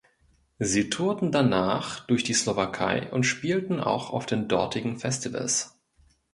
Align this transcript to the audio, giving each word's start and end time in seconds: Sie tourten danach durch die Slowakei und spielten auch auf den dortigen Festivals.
Sie 0.57 0.89
tourten 0.89 1.31
danach 1.31 1.99
durch 2.07 2.23
die 2.23 2.33
Slowakei 2.33 3.11
und 3.13 3.23
spielten 3.23 3.79
auch 3.79 4.09
auf 4.09 4.25
den 4.25 4.47
dortigen 4.47 4.97
Festivals. 4.97 5.79